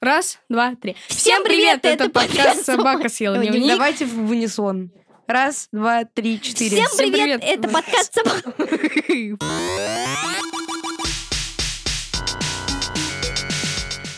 Раз, 0.00 0.38
два, 0.48 0.74
три. 0.76 0.96
Всем 1.08 1.44
привет! 1.44 1.80
Это 1.82 2.08
подкаст 2.08 2.64
«Собака 2.64 3.10
съела 3.10 3.36
дневник». 3.36 3.68
Давайте 3.68 4.06
в 4.06 4.30
унисон. 4.30 4.90
Раз, 5.26 5.68
два, 5.72 6.06
три, 6.06 6.40
четыре. 6.40 6.86
Всем 6.86 7.10
привет! 7.10 7.42
привет. 7.42 7.44
Это 7.44 7.68
подкаст 7.68 8.14
«Собака». 8.14 8.50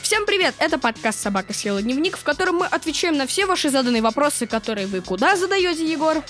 Всем 0.03 0.25
привет! 0.25 0.55
Это 0.59 0.79
подкаст 0.79 1.21
«Собака 1.21 1.53
съела 1.53 1.83
дневник», 1.83 2.17
в 2.17 2.23
котором 2.23 2.59
мы 2.59 2.67
отвечаем 2.67 3.17
на 3.17 3.27
все 3.27 3.47
ваши 3.47 3.69
заданные 3.69 4.03
вопросы, 4.03 4.47
которые 4.47 4.87
вы 4.87 5.01
куда 5.01 5.35
задаете, 5.35 5.85
Егор? 5.85 6.23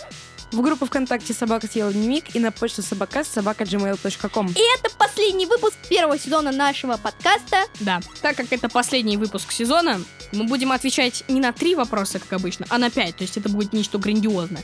В 0.52 0.60
группу 0.60 0.84
ВКонтакте 0.84 1.32
«Собака 1.32 1.66
съела 1.66 1.90
дневник» 1.90 2.36
и 2.36 2.38
на 2.38 2.52
почту 2.52 2.82
собака 2.82 3.24
собака 3.24 3.64
gmail.com. 3.64 4.48
И 4.48 4.78
это 4.78 4.94
последний 4.98 5.46
выпуск 5.46 5.74
первого 5.88 6.18
сезона 6.18 6.52
нашего 6.52 6.98
подкаста. 6.98 7.64
Да. 7.80 8.00
Так 8.20 8.36
как 8.36 8.52
это 8.52 8.68
последний 8.68 9.16
выпуск 9.16 9.50
сезона, 9.50 9.98
мы 10.32 10.44
будем 10.44 10.70
отвечать 10.70 11.24
не 11.28 11.40
на 11.40 11.54
три 11.54 11.74
вопроса, 11.74 12.18
как 12.18 12.34
обычно, 12.34 12.66
а 12.68 12.76
на 12.76 12.90
пять. 12.90 13.16
То 13.16 13.22
есть 13.22 13.38
это 13.38 13.48
будет 13.48 13.72
нечто 13.72 13.96
грандиозное. 13.96 14.62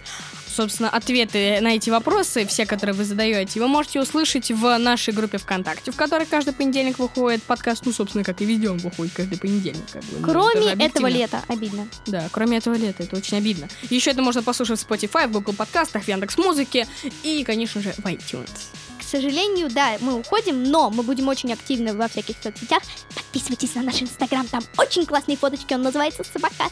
Собственно, 0.58 0.90
ответы 0.90 1.60
на 1.60 1.76
эти 1.76 1.88
вопросы, 1.88 2.44
все, 2.44 2.66
которые 2.66 2.92
вы 2.92 3.04
задаете, 3.04 3.60
вы 3.60 3.68
можете 3.68 4.00
услышать 4.00 4.50
в 4.50 4.76
нашей 4.76 5.14
группе 5.14 5.38
ВКонтакте, 5.38 5.92
в 5.92 5.94
которой 5.94 6.26
каждый 6.26 6.52
понедельник 6.52 6.98
выходит 6.98 7.44
подкаст. 7.44 7.86
Ну, 7.86 7.92
собственно, 7.92 8.24
как 8.24 8.42
и 8.42 8.44
везде 8.44 8.68
он 8.68 8.78
выходит 8.78 9.12
каждый 9.14 9.38
понедельник. 9.38 9.84
Как 9.92 10.02
бы. 10.02 10.18
Ну, 10.18 10.26
Кроме 10.26 10.72
это 10.72 10.76
же 10.76 10.82
этого 10.82 11.06
лета. 11.06 11.44
Обидно. 11.46 11.86
Да, 12.06 12.28
кроме 12.32 12.56
этого 12.56 12.74
лета, 12.74 13.04
это 13.04 13.14
очень 13.14 13.36
обидно. 13.36 13.68
Еще 13.88 14.10
это 14.10 14.20
можно 14.20 14.42
послушать 14.42 14.80
в 14.80 14.90
Spotify, 14.90 15.28
в 15.28 15.30
Google 15.30 15.52
подкастах, 15.52 16.02
в 16.02 16.08
Яндекс 16.08 16.36
Музыке 16.36 16.88
и, 17.22 17.44
конечно 17.44 17.80
же, 17.80 17.92
в 17.92 18.04
iTunes. 18.06 18.50
К 18.98 19.02
сожалению, 19.04 19.70
да, 19.70 19.96
мы 20.00 20.14
уходим, 20.14 20.64
но 20.64 20.90
мы 20.90 21.04
будем 21.04 21.28
очень 21.28 21.52
активны 21.52 21.94
во 21.94 22.08
всяких 22.08 22.34
соцсетях. 22.42 22.82
Подписывайтесь 23.14 23.76
на 23.76 23.82
наш 23.82 24.02
инстаграм, 24.02 24.44
там 24.48 24.64
очень 24.76 25.06
классные 25.06 25.36
фоточки, 25.36 25.72
он 25.74 25.82
называется 25.82 26.24
«Собака». 26.24 26.64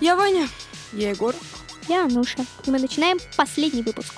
Я 0.00 0.16
Ваня. 0.16 0.48
Я 0.92 1.10
Егор. 1.10 1.32
Я 1.88 2.04
Ануша. 2.04 2.44
И 2.66 2.70
мы 2.70 2.78
начинаем 2.78 3.18
последний 3.36 3.82
выпуск. 3.82 4.14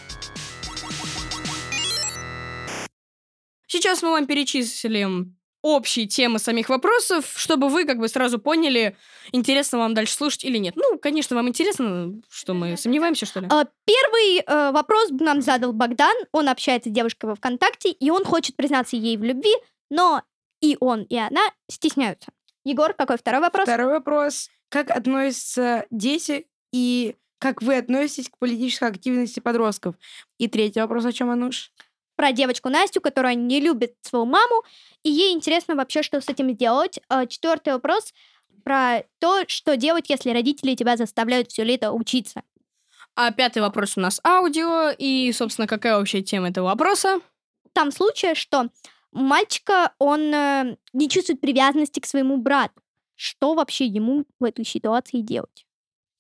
Сейчас 3.67 4.03
мы 4.03 4.11
вам 4.11 4.27
перечислим 4.27 5.37
общие 5.63 6.07
темы 6.07 6.39
самих 6.39 6.69
вопросов, 6.69 7.33
чтобы 7.37 7.69
вы 7.69 7.85
как 7.85 7.99
бы 7.99 8.09
сразу 8.09 8.39
поняли, 8.39 8.97
интересно 9.31 9.79
вам 9.79 9.95
дальше 9.95 10.15
слушать 10.15 10.45
или 10.45 10.59
нет. 10.59 10.75
Ну, 10.77 10.99
конечно, 10.99 11.37
вам 11.37 11.49
интересно, 11.49 12.21
что 12.29 12.53
мы 12.53 12.77
сомневаемся, 12.77 13.27
что 13.27 13.41
ли? 13.41 13.47
А, 13.49 13.67
Первый 13.85 14.41
э, 14.41 14.73
вопрос 14.73 15.11
нам 15.11 15.41
задал 15.41 15.73
Богдан. 15.73 16.15
Он 16.33 16.49
общается 16.49 16.91
с 16.91 16.93
девушкой 16.93 17.27
во 17.27 17.37
ВКонтакте, 17.37 17.91
и 17.91 18.11
он 18.11 18.25
хочет 18.25 18.57
признаться 18.57 18.97
ей 18.97 19.17
в 19.17 19.23
любви, 19.23 19.55
но 19.89 20.23
и 20.61 20.77
он, 20.81 21.03
и 21.05 21.17
она 21.17 21.43
стесняются. 21.71 22.33
Егор, 22.65 22.93
какой 22.95 23.17
второй 23.17 23.41
вопрос? 23.41 23.65
Второй 23.65 23.89
вопрос. 23.93 24.51
Как 24.69 24.91
относятся 24.91 25.87
дети 25.91 26.47
и 26.73 27.17
как 27.43 27.61
вы 27.61 27.77
относитесь 27.77 28.31
к 28.31 28.39
политической 28.39 28.89
активности 28.89 29.41
подростков? 29.41 29.97
И 30.39 30.47
третий 30.49 30.81
вопрос, 30.81 31.05
о 31.05 31.13
чем, 31.13 31.31
Ануш? 31.31 31.73
про 32.15 32.31
девочку 32.31 32.69
Настю, 32.69 33.01
которая 33.01 33.35
не 33.35 33.59
любит 33.59 33.97
свою 34.03 34.27
маму, 34.27 34.63
и 35.03 35.11
ей 35.11 35.33
интересно 35.35 35.75
вообще, 35.75 36.03
что 36.03 36.21
с 36.21 36.29
этим 36.29 36.53
сделать. 36.53 37.01
А, 37.09 37.27
Четвертый 37.27 37.73
вопрос 37.73 38.13
про 38.63 39.03
то, 39.19 39.43
что 39.49 39.77
делать, 39.77 40.09
если 40.09 40.31
родители 40.31 40.77
тебя 40.77 40.97
заставляют 40.97 41.51
все 41.51 41.65
лето 41.65 41.91
учиться. 41.91 42.43
А 43.17 43.33
пятый 43.33 43.61
вопрос 43.61 43.97
у 43.97 44.01
нас 44.01 44.21
аудио, 44.25 44.91
и, 44.97 45.33
собственно, 45.33 45.67
какая 45.67 45.99
общая 45.99 46.23
тема 46.23 46.51
этого 46.51 46.67
вопроса? 46.67 47.21
Там 47.73 47.91
случай, 47.91 48.37
что 48.37 48.69
мальчика, 49.11 49.93
он 49.99 50.33
э, 50.33 50.77
не 50.93 51.09
чувствует 51.09 51.41
привязанности 51.41 51.99
к 51.99 52.07
своему 52.07 52.37
брату. 52.37 52.81
Что 53.17 53.55
вообще 53.55 53.87
ему 53.87 54.27
в 54.39 54.45
этой 54.45 54.65
ситуации 54.65 55.23
делать? 55.23 55.67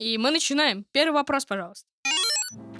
И 0.02 0.18
мы 0.18 0.32
начинаем. 0.32 0.84
Первый 0.90 1.14
вопрос, 1.14 1.44
пожалуйста. 1.44 1.86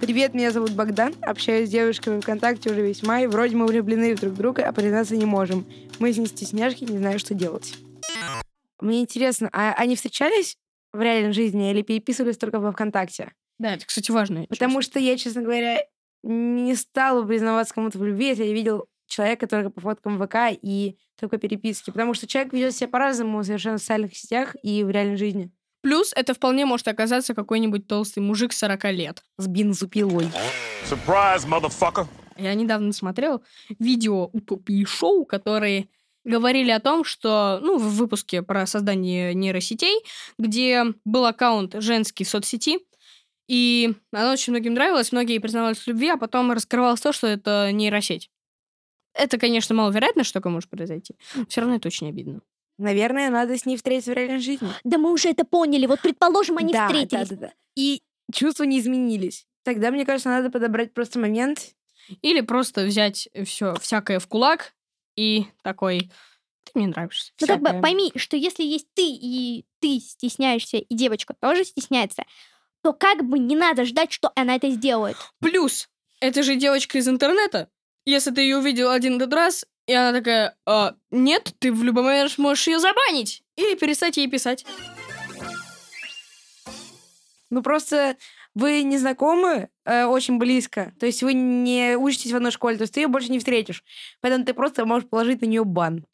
Привет, 0.01 0.35
меня 0.35 0.51
зовут 0.51 0.73
Богдан. 0.73 1.15
Общаюсь 1.23 1.69
с 1.69 1.71
девушкой 1.71 2.21
ВКонтакте 2.21 2.69
уже 2.69 2.83
весь 2.83 3.05
май. 3.05 3.29
Вроде 3.29 3.55
мы 3.55 3.67
влюблены 3.67 4.17
в 4.17 4.21
друг 4.21 4.35
друга, 4.35 4.67
а 4.67 4.73
признаться 4.73 5.17
не 5.17 5.25
можем. 5.25 5.65
Мы 6.01 6.11
из 6.11 6.17
стесняшки, 6.29 6.83
не 6.83 6.99
знаю, 6.99 7.21
что 7.21 7.35
делать. 7.35 7.75
Мне 8.81 9.03
интересно, 9.03 9.49
а 9.53 9.73
они 9.75 9.95
встречались 9.95 10.57
в 10.93 11.01
реальной 11.01 11.33
жизни 11.33 11.71
или 11.71 11.83
переписывались 11.83 12.39
только 12.39 12.59
во 12.59 12.73
ВКонтакте? 12.73 13.33
Да, 13.59 13.75
это, 13.75 13.87
кстати, 13.87 14.11
важно. 14.11 14.47
Потому 14.49 14.83
что 14.83 14.99
я, 14.99 15.17
честно 15.17 15.43
говоря, 15.43 15.79
не 16.25 16.75
стала 16.75 17.25
признаваться 17.25 17.73
кому-то 17.73 17.99
в 17.99 18.05
любви, 18.05 18.31
если 18.31 18.47
я 18.47 18.53
видел 18.53 18.87
человека 19.07 19.47
только 19.47 19.71
по 19.71 19.81
фоткам 19.81 20.21
ВК 20.21 20.59
и 20.61 20.99
только 21.21 21.39
переписки. 21.39 21.93
Потому 21.93 22.15
что 22.15 22.27
человек 22.27 22.53
ведет 22.53 22.75
себя 22.75 22.89
по-разному 22.89 23.45
совершенно 23.45 23.77
в 23.77 23.81
социальных 23.81 24.17
сетях 24.17 24.57
и 24.65 24.83
в 24.83 24.91
реальной 24.91 25.17
жизни. 25.17 25.53
Плюс 25.83 26.13
это 26.15 26.33
вполне 26.33 26.65
может 26.65 26.87
оказаться 26.89 27.35
какой-нибудь 27.35 27.89
толстый 27.89 28.21
мужик 28.21 28.53
40 28.53 28.85
лет. 28.93 29.25
С 29.37 29.49
бензопилой. 29.49 30.29
Surprise, 30.89 31.47
motherfucker. 31.47 32.07
Я 32.37 32.55
недавно 32.55 32.93
смотрел 32.93 33.43
видео 33.79 34.31
утопии 34.33 34.85
шоу, 34.85 35.25
которые 35.25 35.89
говорили 36.25 36.71
о 36.71 36.81
том, 36.81 37.05
что, 37.05 37.59
ну, 37.61 37.79
в 37.79 37.97
выпуске 37.97 38.43
про 38.43 38.65
создание 38.67 39.35
нейросетей, 39.35 40.05
где 40.39 40.85
был 41.05 41.27
аккаунт 41.27 41.75
женский 41.79 42.25
в 42.25 42.29
соцсети, 42.29 42.79
и 43.49 43.95
она 44.13 44.33
очень 44.33 44.53
многим 44.53 44.75
нравилась, 44.75 45.11
многие 45.11 45.39
признавались 45.39 45.79
в 45.79 45.87
любви, 45.89 46.11
а 46.11 46.17
потом 46.17 46.53
раскрывалось 46.53 47.01
то, 47.01 47.13
что 47.13 47.27
это 47.27 47.71
нейросеть. 47.73 48.31
Это, 49.15 49.37
конечно, 49.37 49.75
маловероятно, 49.75 50.25
что 50.25 50.35
такое 50.35 50.53
может 50.53 50.71
произойти. 50.71 51.17
Все 51.49 51.61
равно 51.61 51.77
это 51.77 51.89
очень 51.89 52.09
обидно. 52.09 52.41
Наверное, 52.83 53.31
надо 53.31 53.57
с 53.57 53.65
ней 53.65 53.77
встретиться 53.77 54.11
в 54.11 54.15
реальной 54.15 54.41
жизни. 54.41 54.69
Да 54.85 54.99
мы 54.99 55.13
уже 55.13 55.29
это 55.29 55.45
поняли. 55.45 55.87
Вот 55.87 56.01
предположим, 56.01 56.59
они 56.59 56.73
да, 56.73 56.87
встретились. 56.87 57.29
Да, 57.29 57.37
да, 57.37 57.47
да. 57.47 57.53
И 57.77 58.03
чувства 58.33 58.65
не 58.65 58.81
изменились. 58.81 59.47
Тогда, 59.63 59.91
мне 59.91 60.05
кажется, 60.05 60.29
надо 60.29 60.51
подобрать 60.51 60.93
просто 60.93 61.19
момент. 61.19 61.75
Или 62.21 62.41
просто 62.41 62.85
взять 62.85 63.29
все 63.45 63.77
всякое 63.77 64.19
в 64.19 64.27
кулак 64.27 64.75
и 65.17 65.47
такой, 65.63 66.11
ты 66.65 66.73
мне 66.75 66.89
нравишься. 66.89 67.33
Ну, 67.41 67.47
как 67.47 67.61
бы 67.61 67.67
всякое. 67.67 67.83
пойми, 67.83 68.13
что 68.17 68.37
если 68.37 68.65
есть 68.65 68.89
ты, 68.95 69.07
и 69.07 69.65
ты 69.81 70.01
стесняешься, 70.01 70.79
и 70.79 70.95
девочка 70.95 71.35
тоже 71.39 71.65
стесняется, 71.65 72.25
то 72.83 72.93
как 72.93 73.25
бы 73.25 73.39
не 73.39 73.55
надо 73.55 73.85
ждать, 73.85 74.13
что 74.13 74.33
она 74.35 74.57
это 74.57 74.69
сделает. 74.71 75.17
Плюс, 75.39 75.89
это 76.21 76.43
же 76.43 76.57
девочка 76.57 76.99
из 76.99 77.09
интернета. 77.09 77.69
Если 78.05 78.33
ты 78.33 78.41
ее 78.41 78.59
увидел 78.59 78.91
один 78.91 79.17
этот 79.17 79.33
раз, 79.33 79.65
и 79.87 79.93
она 79.93 80.13
такая, 80.13 80.57
«А, 80.67 80.95
нет, 81.11 81.55
ты 81.59 81.73
в 81.73 81.83
любой 81.83 82.05
момент 82.05 82.39
можешь 82.39 82.67
ее 82.67 82.79
забанить. 82.79 83.43
Или 83.57 83.75
перестать 83.75 84.17
ей 84.17 84.29
писать. 84.29 84.65
Ну, 87.51 87.63
просто 87.63 88.17
вы 88.55 88.83
не 88.83 88.99
знакомы 88.99 89.69
э, 89.85 90.05
очень 90.05 90.39
близко. 90.39 90.95
То 90.99 91.07
есть 91.07 91.23
вы 91.23 91.35
не 91.35 91.97
учитесь 91.97 92.33
в 92.33 92.37
одной 92.37 92.51
школе, 92.51 92.77
то 92.77 92.83
есть 92.83 92.95
ты 92.95 93.01
ее 93.01 93.09
больше 93.09 93.31
не 93.31 93.39
встретишь. 93.39 93.85
Поэтому 94.21 94.45
ты 94.45 94.55
просто 94.55 94.87
можешь 94.87 95.09
положить 95.09 95.41
на 95.43 95.47
нее 95.47 95.65
бан. 95.65 96.05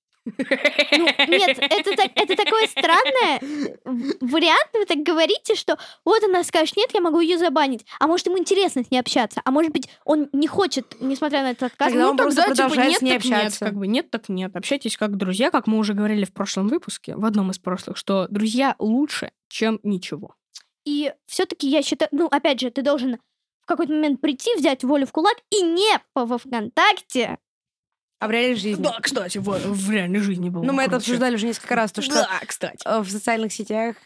Ну, 0.99 1.07
нет, 1.29 1.59
это, 1.59 1.97
так- 1.97 2.11
это 2.15 2.37
такое 2.37 2.67
странное 2.67 3.41
вариант. 4.21 4.71
Вы 4.73 4.85
так 4.87 4.99
говорите, 4.99 5.55
что 5.55 5.79
вот 6.05 6.23
она 6.25 6.45
скажет, 6.45 6.77
нет, 6.77 6.91
я 6.93 7.01
могу 7.01 7.21
ее 7.21 7.39
забанить. 7.39 7.85
А 7.99 8.07
может, 8.07 8.27
ему 8.27 8.39
интересно 8.39 8.85
с 8.85 8.91
ней 8.91 8.99
общаться. 8.99 9.41
А 9.45 9.51
может 9.51 9.73
быть, 9.73 9.89
он 10.05 10.29
не 10.33 10.47
хочет, 10.47 10.97
несмотря 11.01 11.43
на 11.43 11.51
этот 11.51 11.65
отказ. 11.65 11.89
Тогда 11.89 12.05
ну, 12.05 12.11
он 12.11 12.17
просто 12.17 12.43
Тогда, 12.43 12.55
типа, 12.55 12.69
продолжает 12.69 12.91
нет, 12.91 12.99
с 12.99 13.03
ней 13.03 13.13
так 13.13 13.25
нет, 13.25 13.35
общаться. 13.35 13.65
как 13.65 13.75
бы 13.75 13.87
нет, 13.87 14.11
так 14.11 14.29
нет. 14.29 14.57
Общайтесь 14.57 14.97
как 14.97 15.17
друзья, 15.17 15.51
как 15.51 15.67
мы 15.67 15.79
уже 15.79 15.95
говорили 15.95 16.25
в 16.25 16.33
прошлом 16.33 16.69
выпуске, 16.69 17.15
в 17.17 17.25
одном 17.25 17.51
из 17.51 17.59
прошлых, 17.59 17.97
что 17.97 18.27
друзья 18.29 18.75
лучше, 18.79 19.33
чем 19.49 19.81
ничего. 19.83 20.35
И 20.85 21.13
все-таки 21.27 21.69
я 21.69 21.83
считаю, 21.83 22.09
ну, 22.13 22.27
опять 22.27 22.61
же, 22.61 22.71
ты 22.71 22.83
должен 22.83 23.19
в 23.61 23.67
какой-то 23.67 23.93
момент 23.93 24.21
прийти, 24.21 24.55
взять 24.57 24.85
волю 24.85 25.07
в 25.07 25.13
кулак 25.13 25.37
и 25.51 25.63
не 25.63 25.99
по 26.15 26.25
во 26.25 26.39
ВКонтакте. 26.39 27.39
А 28.21 28.27
в 28.27 28.31
реальной 28.33 28.57
жизни. 28.57 28.83
Да, 28.83 28.99
кстати, 29.01 29.39
в, 29.39 29.45
в 29.45 29.91
реальной 29.91 30.19
жизни 30.19 30.49
было 30.49 30.65
Ну, 30.65 30.73
мы 30.73 30.83
это 30.83 30.97
обсуждали 30.97 31.37
уже 31.37 31.47
несколько 31.47 31.77
раз, 31.77 31.93
то 31.93 32.03
что 32.03 32.15
Да, 32.15 32.41
кстати. 32.45 32.79
э, 32.85 33.01
в 33.01 33.09
социальных 33.09 33.53
сетях 33.53 33.97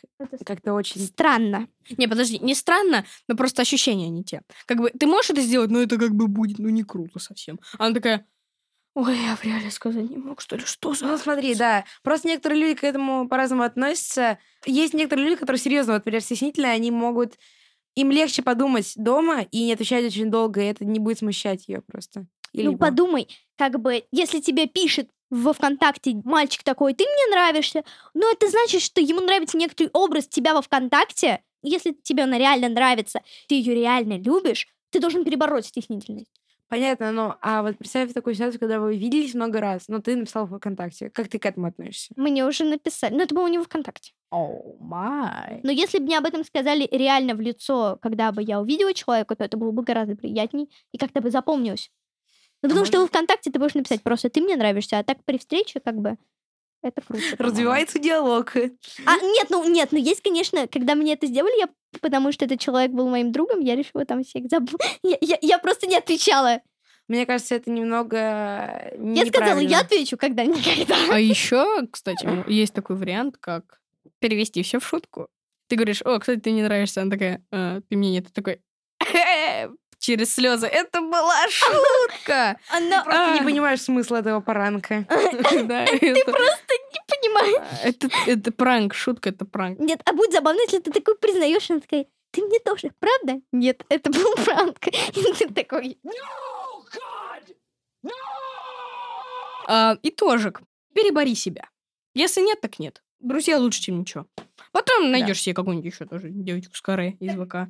как-то 0.45 0.75
очень... 0.75 1.01
Странно. 1.01 1.67
Не, 1.97 2.09
подожди, 2.09 2.39
не 2.39 2.55
странно, 2.55 3.07
но 3.27 3.37
просто 3.37 3.63
ощущения 3.63 4.11
не 4.11 4.23
те. 4.23 4.43
Как 4.67 4.79
бы 4.79 4.91
ты 4.91 5.07
можешь 5.07 5.31
это 5.31 5.41
сделать, 5.41 5.71
но 5.71 5.81
это 5.81 5.97
как 5.97 6.15
бы 6.15 6.29
будет, 6.29 6.59
ну, 6.59 6.69
не 6.69 6.83
круто 6.83 7.19
совсем. 7.21 7.59
Она 7.79 7.95
такая, 7.95 8.27
ой, 8.95 9.17
я 9.19 9.35
в 9.35 9.45
реале 9.45 9.71
сказать 9.71 10.11
не 10.11 10.19
мог, 10.19 10.43
что 10.43 10.57
ли, 10.57 10.63
что 10.67 10.93
за... 10.93 11.07
Ну, 11.07 11.17
смотри, 11.17 11.55
да. 11.55 11.85
Просто 12.03 12.29
некоторые 12.29 12.61
люди 12.61 12.75
к 12.75 12.85
этому 12.85 13.27
по-разному 13.29 13.63
относятся. 13.63 14.39
Есть 14.67 14.93
некоторые 14.93 15.25
люди, 15.29 15.41
которые 15.41 15.59
серьезно, 15.61 15.95
вот, 15.95 16.01
например, 16.01 16.21
стеснительные, 16.21 16.73
они 16.73 16.91
могут... 16.91 17.39
Им 17.95 18.11
легче 18.11 18.43
подумать 18.43 18.93
дома 18.97 19.43
и 19.51 19.65
не 19.65 19.73
отвечать 19.75 20.05
очень 20.07 20.31
долго, 20.31 20.63
и 20.63 20.67
это 20.67 20.85
не 20.85 20.99
будет 20.99 21.19
смущать 21.19 21.69
ее 21.69 21.83
просто. 21.83 22.27
Ну, 22.53 22.63
его. 22.63 22.77
подумай, 22.77 23.29
как 23.57 23.81
бы, 23.81 24.05
если 24.13 24.41
тебе 24.41 24.67
пишет 24.67 25.09
во 25.31 25.53
ВКонтакте 25.55 26.21
мальчик 26.25 26.63
такой, 26.63 26.95
ты 26.95 27.05
мне 27.05 27.35
нравишься, 27.35 27.85
ну, 28.13 28.31
это 28.31 28.49
значит, 28.49 28.83
что 28.83 29.01
ему 29.01 29.21
нравится 29.21 29.57
некоторый 29.57 29.89
образ 29.93 30.29
тебя 30.29 30.55
во 30.55 30.63
ВКонтакте. 30.63 31.43
Если 31.63 31.93
тебе 31.93 32.25
она 32.25 32.39
реально 32.39 32.69
нравится, 32.69 33.23
ты 33.49 33.55
ее 33.55 33.75
реально 33.75 34.19
любишь, 34.19 34.69
ты 34.91 35.01
должен 35.01 35.25
перебороть 35.25 35.67
стеснительность. 35.67 36.33
Понятно, 36.73 37.13
но 37.13 37.37
а 37.43 37.63
вот 37.63 37.77
представь 37.77 38.15
такую 38.15 38.33
ситуацию, 38.33 38.59
когда 38.59 38.81
вы 38.81 38.97
виделись 38.97 39.35
много 39.35 39.61
раз, 39.61 39.89
но 39.89 40.01
ты 40.01 40.17
написал 40.17 40.47
в 40.47 40.57
ВКонтакте. 40.57 41.11
Как 41.11 41.29
ты 41.29 41.39
к 41.39 41.45
этому 41.45 41.67
относишься? 41.67 42.15
Мне 42.17 42.47
уже 42.47 42.65
написали. 42.65 43.13
Ну, 43.13 43.21
это 43.21 43.35
было 43.35 43.47
не 43.47 43.59
в 43.59 43.65
ВКонтакте. 43.65 44.13
О, 44.31 44.75
май. 44.81 45.61
Но 45.63 45.71
если 45.71 45.99
бы 45.99 46.05
мне 46.05 46.17
об 46.17 46.25
этом 46.25 46.45
сказали 46.45 46.89
реально 46.91 47.35
в 47.35 47.43
лицо, 47.43 47.99
когда 48.01 48.33
бы 48.33 48.43
я 48.43 48.59
увидела 48.59 48.95
человека, 48.95 49.37
то 49.37 49.45
это 49.45 49.59
было 49.59 49.71
бы 49.71 49.83
гораздо 49.83 50.17
приятней 50.17 50.71
и 50.93 50.97
как-то 50.97 51.21
бы 51.21 51.31
запомнилось. 51.31 51.91
Ну, 52.63 52.69
потому 52.69 52.85
что 52.85 52.99
может- 52.99 53.11
в 53.11 53.15
ВКонтакте 53.15 53.51
ты 53.51 53.59
можешь 53.59 53.75
написать 53.75 54.03
просто 54.03 54.31
«ты 54.31 54.41
мне 54.41 54.57
нравишься», 54.57 54.99
а 54.99 55.05
так 55.05 55.19
при 55.25 55.39
встрече 55.39 55.81
как 55.81 55.97
бы 55.97 56.17
это 56.83 57.01
круто. 57.01 57.23
по-моему. 57.37 57.37
Развивается 57.39 57.99
диалог. 57.99 58.53
А, 58.57 59.17
нет, 59.21 59.47
ну, 59.51 59.69
нет, 59.69 59.89
ну, 59.93 59.99
есть, 59.99 60.21
конечно, 60.23 60.67
когда 60.67 60.95
мне 60.95 61.13
это 61.15 61.27
сделали, 61.27 61.59
я, 61.61 61.69
потому 62.01 62.33
что 62.33 62.45
этот 62.45 62.61
человек 62.61 62.91
был 62.93 63.09
моим 63.09 63.31
другом, 63.33 63.61
я 63.61 63.77
решила 63.77 64.05
там 64.05 64.23
всех 64.25 64.49
забыть. 64.49 64.75
Я, 65.03 65.17
я- 65.21 65.39
я 65.41 65.59
просто 65.59 65.87
не 65.87 65.97
отвечала. 65.97 66.61
Мне 67.09 67.27
кажется, 67.27 67.57
это 67.57 67.71
немного 67.71 68.17
Я 68.97 69.27
сказала, 69.27 69.59
я 69.59 69.81
отвечу 69.81 70.17
когда-никогда. 70.17 70.97
А 71.11 71.19
еще, 71.21 71.87
кстати, 71.91 72.27
есть 72.51 72.73
такой 72.75 72.97
вариант, 72.97 73.37
как 73.39 73.81
перевести 74.21 74.63
все 74.63 74.79
в 74.79 74.87
шутку. 74.87 75.29
Ты 75.69 75.77
говоришь, 75.77 76.03
о, 76.03 76.19
кстати, 76.19 76.39
ты 76.41 76.51
не 76.53 76.63
нравишься. 76.63 77.03
Она 77.03 77.11
такая, 77.11 77.43
«А, 77.51 77.81
ты 77.89 77.97
мне 77.97 78.11
нет. 78.13 78.27
Ты 78.29 78.33
такой, 78.33 78.61
через 80.03 80.35
слезы. 80.35 80.67
Это 80.67 81.01
была 81.01 81.47
шутка. 81.49 82.59
Она... 82.69 83.05
Просто 83.05 83.33
не 83.35 83.41
А. 83.41 83.45
понимаешь 83.45 83.81
смысла 83.81 84.17
этого 84.17 84.41
поранка. 84.41 85.07
Да, 85.09 85.85
это- 85.85 86.31
Просто 86.31 86.75
не 86.93 87.01
понимаю. 87.09 87.63
Это 87.85 88.09
это 88.27 88.53
пранк, 88.53 88.95
шутка, 88.95 89.29
это 89.31 89.45
пранк. 89.45 89.79
Нет, 89.79 90.01
а 90.05 90.13
будет 90.13 90.33
забавно, 90.33 90.61
если 90.63 90.81
ты 90.81 90.91
такой 90.91 91.17
признаешь, 91.17 91.71
она 91.71 91.81
такая, 91.81 92.07
ты 92.33 92.43
мне 92.43 92.59
тоже, 92.59 92.91
правда? 92.99 93.41
Нет, 93.53 93.85
это 93.89 94.11
был 94.11 94.35
пранк. 94.45 94.79
И 94.89 95.33
ты 95.39 95.49
такой, 95.55 95.99
А, 99.69 99.97
Итожек. 100.03 100.61
Перебори 100.95 101.35
себя. 101.35 101.69
Если 102.15 102.43
нет, 102.43 102.61
так 102.61 102.79
нет. 102.79 103.03
Друзья 103.21 103.59
лучше, 103.59 103.81
чем 103.81 104.01
ничего. 104.01 104.27
Потом 104.73 105.11
найдешь 105.11 105.41
себе 105.41 105.55
какую-нибудь 105.55 105.93
еще 105.93 106.05
тоже 106.07 106.29
девочку 106.31 106.75
с 106.75 106.83
каре 106.83 107.17
из 107.21 107.35
ВК. 107.35 107.69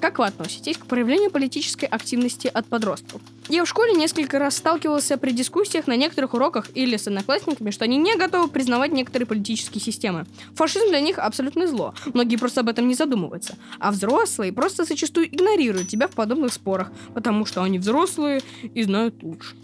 Как 0.00 0.18
вы 0.18 0.26
относитесь 0.26 0.76
к 0.76 0.86
проявлению 0.86 1.30
политической 1.30 1.86
активности 1.86 2.48
от 2.48 2.66
подростков? 2.66 3.20
Я 3.48 3.64
в 3.64 3.68
школе 3.68 3.92
несколько 3.92 4.38
раз 4.38 4.56
сталкивался 4.56 5.16
при 5.16 5.30
дискуссиях 5.30 5.86
на 5.86 5.96
некоторых 5.96 6.34
уроках 6.34 6.70
или 6.74 6.96
с 6.96 7.06
одноклассниками, 7.06 7.70
что 7.70 7.84
они 7.84 7.96
не 7.96 8.14
готовы 8.16 8.48
признавать 8.48 8.92
некоторые 8.92 9.26
политические 9.26 9.80
системы. 9.80 10.26
Фашизм 10.54 10.88
для 10.88 11.00
них 11.00 11.18
абсолютно 11.18 11.66
зло. 11.66 11.94
Многие 12.12 12.36
просто 12.36 12.60
об 12.60 12.68
этом 12.68 12.88
не 12.88 12.94
задумываются. 12.94 13.56
А 13.78 13.90
взрослые 13.90 14.52
просто 14.52 14.84
зачастую 14.84 15.34
игнорируют 15.34 15.88
тебя 15.88 16.08
в 16.08 16.12
подобных 16.12 16.52
спорах, 16.52 16.92
потому 17.14 17.46
что 17.46 17.62
они 17.62 17.78
взрослые 17.78 18.42
и 18.62 18.82
знают 18.82 19.22
лучше. 19.22 19.56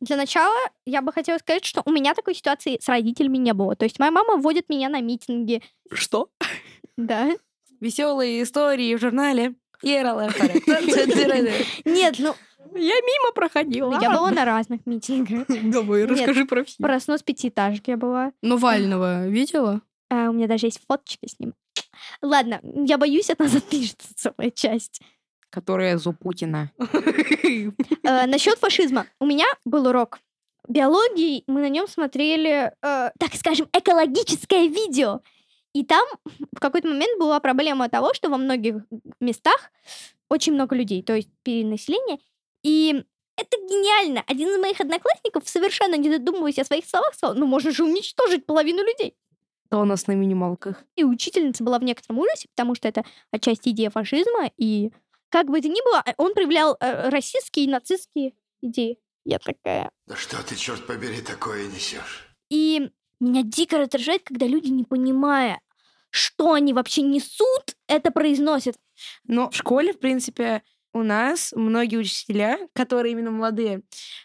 Для 0.00 0.16
начала 0.16 0.56
я 0.84 1.00
бы 1.00 1.12
хотела 1.12 1.38
сказать, 1.38 1.64
что 1.64 1.82
у 1.84 1.90
меня 1.92 2.14
такой 2.14 2.34
ситуации 2.34 2.78
с 2.80 2.88
родителями 2.88 3.38
не 3.38 3.54
было. 3.54 3.76
То 3.76 3.84
есть 3.84 3.98
моя 3.98 4.10
мама 4.10 4.36
водит 4.36 4.68
меня 4.68 4.88
на 4.88 5.00
митинги. 5.00 5.62
Что? 5.92 6.28
Да. 6.96 7.30
Веселые 7.82 8.44
истории 8.44 8.94
в 8.94 9.00
журнале. 9.00 9.54
Нет, 9.82 10.14
ну, 12.20 12.34
Я 12.74 12.94
мимо 13.00 13.32
проходила. 13.34 13.98
я 14.00 14.10
была 14.10 14.30
на 14.30 14.44
разных 14.44 14.86
митингах. 14.86 15.48
Давай, 15.48 16.04
расскажи 16.04 16.44
про 16.44 16.62
все. 16.62 16.76
Про 16.80 17.00
снос 17.00 17.24
пятиэтажки 17.24 17.90
я 17.90 17.96
была. 17.96 18.32
Навального 18.40 19.26
видела? 19.26 19.80
А, 20.10 20.30
у 20.30 20.32
меня 20.32 20.46
даже 20.46 20.68
есть 20.68 20.80
фоточка 20.86 21.28
с 21.28 21.40
ним. 21.40 21.54
Ладно, 22.22 22.60
я 22.62 22.98
боюсь, 22.98 23.30
от 23.30 23.40
нас 23.40 23.52
отпишется 23.52 24.14
целая 24.14 24.52
часть. 24.52 25.00
Которая 25.50 25.98
за 25.98 26.12
Путина. 26.12 26.70
Э, 28.04 28.26
насчет 28.26 28.58
фашизма. 28.58 29.06
У 29.20 29.26
меня 29.26 29.46
был 29.64 29.86
урок 29.86 30.20
биологии, 30.68 31.44
мы 31.46 31.60
на 31.60 31.68
нем 31.68 31.86
смотрели, 31.88 32.72
э, 32.82 33.10
так 33.18 33.34
скажем, 33.34 33.68
экологическое 33.72 34.68
видео. 34.68 35.20
И 35.74 35.84
там 35.84 36.06
в 36.52 36.60
какой-то 36.60 36.88
момент 36.88 37.18
была 37.18 37.40
проблема 37.40 37.88
того, 37.88 38.12
что 38.14 38.28
во 38.28 38.36
многих 38.36 38.76
местах 39.20 39.70
очень 40.28 40.52
много 40.52 40.76
людей, 40.76 41.02
то 41.02 41.14
есть 41.14 41.28
перенаселение. 41.42 42.18
И 42.62 43.04
это 43.36 43.56
гениально. 43.68 44.22
Один 44.26 44.48
из 44.50 44.58
моих 44.58 44.80
одноклассников, 44.80 45.48
совершенно 45.48 45.96
не 45.96 46.10
задумываясь 46.10 46.58
о 46.58 46.64
своих 46.64 46.84
словах, 46.84 47.14
сказал, 47.14 47.34
ну 47.34 47.46
можно 47.46 47.70
же 47.70 47.84
уничтожить 47.84 48.46
половину 48.46 48.82
людей. 48.82 49.14
То 49.70 49.80
у 49.80 49.84
нас 49.84 50.06
на 50.06 50.12
минималках. 50.12 50.84
И 50.96 51.04
учительница 51.04 51.64
была 51.64 51.78
в 51.78 51.84
некотором 51.84 52.18
ужасе, 52.18 52.48
потому 52.54 52.74
что 52.74 52.88
это 52.88 53.04
отчасти 53.30 53.70
идея 53.70 53.88
фашизма, 53.88 54.50
и 54.58 54.90
как 55.30 55.46
бы 55.46 55.58
это 55.58 55.68
ни 55.68 55.82
было, 55.82 56.02
э, 56.04 56.12
он 56.18 56.34
проявлял 56.34 56.76
э, 56.78 57.08
расистские 57.08 57.64
и 57.64 57.70
нацистские 57.70 58.34
идеи. 58.60 58.98
Я 59.24 59.38
такая... 59.38 59.90
Да 60.06 60.14
что 60.14 60.42
ты, 60.42 60.56
черт 60.56 60.86
побери, 60.86 61.22
такое 61.22 61.66
несешь? 61.68 62.28
И 62.50 62.90
меня 63.22 63.42
дико 63.42 63.78
раздражает, 63.78 64.22
когда 64.24 64.46
люди, 64.46 64.68
не 64.68 64.84
понимая, 64.84 65.60
что 66.10 66.52
они 66.52 66.72
вообще 66.72 67.02
несут, 67.02 67.76
это 67.86 68.10
произносят. 68.10 68.76
Но 69.26 69.50
в 69.50 69.56
школе, 69.56 69.92
в 69.92 69.98
принципе, 69.98 70.62
у 70.94 71.02
нас 71.02 71.52
многие 71.56 71.96
учителя, 71.96 72.58
которые 72.74 73.12
именно 73.12 73.30
молодые, 73.30 73.82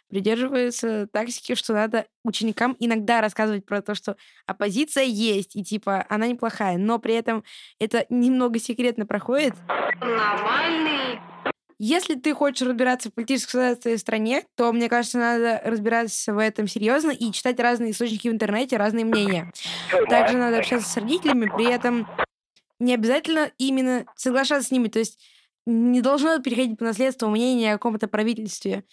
придерживаются 0.09 1.07
тактики, 1.07 1.55
что 1.55 1.73
надо 1.73 2.07
ученикам 2.23 2.75
иногда 2.79 3.21
рассказывать 3.21 3.65
про 3.65 3.81
то, 3.81 3.95
что 3.95 4.17
оппозиция 4.45 5.05
есть, 5.05 5.55
и 5.55 5.63
типа 5.63 6.05
она 6.09 6.27
неплохая, 6.27 6.77
но 6.77 6.99
при 6.99 7.13
этом 7.13 7.43
это 7.79 8.05
немного 8.09 8.59
секретно 8.59 9.05
проходит. 9.05 9.53
Если 11.79 12.15
ты 12.15 12.33
хочешь 12.33 12.67
разбираться 12.67 13.09
в 13.09 13.13
политической 13.13 13.51
ситуации 13.51 13.95
в 13.95 13.99
стране, 13.99 14.43
то, 14.55 14.71
мне 14.71 14.89
кажется, 14.89 15.19
надо 15.19 15.61
разбираться 15.63 16.33
в 16.33 16.39
этом 16.39 16.67
серьезно 16.67 17.11
и 17.11 17.31
читать 17.31 17.59
разные 17.59 17.91
источники 17.91 18.27
в 18.27 18.31
интернете, 18.31 18.77
разные 18.77 19.05
мнения. 19.05 19.51
Также 20.09 20.37
надо 20.37 20.57
общаться 20.57 20.89
с 20.89 20.97
родителями, 20.97 21.51
при 21.55 21.71
этом 21.71 22.07
не 22.79 22.93
обязательно 22.93 23.51
именно 23.59 24.05
соглашаться 24.15 24.67
с 24.67 24.71
ними. 24.71 24.87
То 24.87 24.99
есть 24.99 25.19
не 25.67 26.01
должно 26.01 26.39
переходить 26.39 26.79
по 26.79 26.85
наследству 26.85 27.29
мнение 27.29 27.73
о 27.73 27.77
каком-то 27.77 28.07
правительстве. 28.07 28.83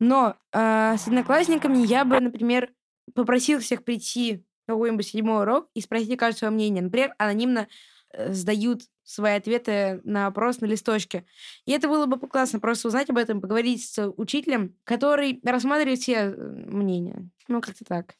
Но 0.00 0.36
э, 0.52 0.96
с 0.98 1.06
одноклассниками 1.06 1.86
я 1.86 2.04
бы, 2.04 2.20
например, 2.20 2.72
попросил 3.14 3.60
всех 3.60 3.84
прийти 3.84 4.44
на 4.66 4.74
какой-нибудь 4.74 5.06
седьмой 5.06 5.42
урок 5.42 5.68
и 5.74 5.80
спросить 5.80 6.18
каждое 6.18 6.38
свое 6.38 6.52
мнение. 6.52 6.82
Например, 6.82 7.14
анонимно 7.18 7.68
э, 8.12 8.32
сдают 8.32 8.82
свои 9.04 9.34
ответы 9.34 10.00
на 10.04 10.26
вопрос 10.26 10.60
на 10.60 10.66
листочке. 10.66 11.24
И 11.66 11.72
это 11.72 11.88
было 11.88 12.06
бы 12.06 12.18
классно, 12.28 12.58
просто 12.60 12.88
узнать 12.88 13.10
об 13.10 13.18
этом, 13.18 13.40
поговорить 13.40 13.84
с 13.84 14.10
учителем, 14.16 14.74
который 14.84 15.40
рассматривает 15.44 16.00
все 16.00 16.14
э, 16.14 16.34
мнения. 16.36 17.28
Ну, 17.48 17.60
как-то 17.60 17.84
так. 17.84 18.14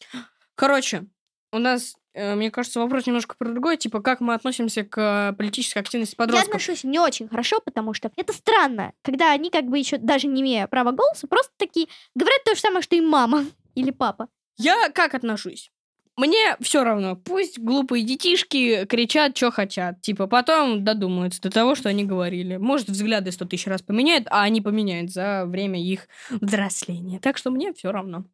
Короче, 0.54 1.06
у 1.52 1.58
нас, 1.58 1.94
э, 2.12 2.34
мне 2.34 2.50
кажется, 2.50 2.80
вопрос 2.80 3.06
немножко 3.06 3.36
про 3.38 3.48
другое, 3.48 3.76
типа, 3.76 4.00
как 4.00 4.20
мы 4.20 4.34
относимся 4.34 4.84
к 4.84 5.00
э, 5.00 5.32
политической 5.34 5.78
активности 5.78 6.14
Я 6.14 6.18
подростков. 6.18 6.48
отношусь 6.48 6.84
не 6.84 6.98
очень 6.98 7.28
хорошо, 7.28 7.60
потому 7.64 7.94
что 7.94 8.10
это 8.16 8.32
странно, 8.32 8.92
когда 9.02 9.32
они 9.32 9.50
как 9.50 9.64
бы 9.64 9.78
еще 9.78 9.98
даже 9.98 10.26
не 10.26 10.42
имея 10.42 10.66
права 10.66 10.92
голоса, 10.92 11.26
просто 11.26 11.52
такие 11.56 11.88
говорят 12.14 12.42
то 12.44 12.54
же 12.54 12.60
самое, 12.60 12.82
что 12.82 12.96
и 12.96 13.00
мама 13.00 13.46
или 13.74 13.90
папа. 13.90 14.28
Я 14.56 14.90
как 14.90 15.14
отношусь? 15.14 15.70
Мне 16.16 16.56
все 16.60 16.84
равно, 16.84 17.16
пусть 17.16 17.58
глупые 17.58 18.04
детишки 18.04 18.84
кричат, 18.84 19.36
что 19.36 19.50
хотят. 19.50 20.00
Типа, 20.00 20.28
потом 20.28 20.84
додумаются 20.84 21.42
до 21.42 21.50
того, 21.50 21.74
что 21.74 21.88
они 21.88 22.04
говорили. 22.04 22.56
Может, 22.56 22.88
взгляды 22.88 23.32
сто 23.32 23.44
тысяч 23.44 23.66
раз 23.66 23.82
поменяют, 23.82 24.28
а 24.30 24.42
они 24.42 24.60
поменяют 24.60 25.10
за 25.10 25.44
время 25.44 25.82
их 25.82 26.06
взросления. 26.30 27.18
Так 27.18 27.36
что 27.36 27.50
мне 27.50 27.72
все 27.72 27.90
равно. 27.90 28.24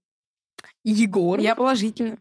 Егор. 0.84 1.40
Я 1.40 1.54
положительно. 1.54 2.18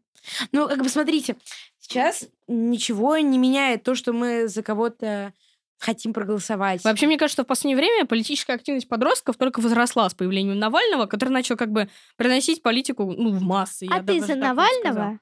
Ну, 0.53 0.67
как 0.67 0.81
бы 0.81 0.87
смотрите, 0.87 1.35
сейчас 1.79 2.27
ничего 2.47 3.17
не 3.17 3.37
меняет 3.37 3.83
то, 3.83 3.95
что 3.95 4.13
мы 4.13 4.47
за 4.47 4.63
кого-то 4.63 5.33
хотим 5.77 6.13
проголосовать. 6.13 6.83
Вообще, 6.83 7.07
мне 7.07 7.17
кажется, 7.17 7.35
что 7.35 7.43
в 7.43 7.47
последнее 7.47 7.77
время 7.77 8.05
политическая 8.05 8.53
активность 8.53 8.87
подростков 8.87 9.37
только 9.37 9.59
возросла 9.59 10.09
с 10.09 10.13
появлением 10.13 10.59
Навального, 10.59 11.05
который 11.05 11.29
начал 11.29 11.57
как 11.57 11.71
бы 11.71 11.89
приносить 12.17 12.61
политику 12.61 13.05
ну, 13.05 13.31
в 13.31 13.41
массы. 13.41 13.85
я 13.85 13.97
а 13.97 14.03
ты 14.03 14.21
за 14.21 14.35
Навального? 14.35 15.19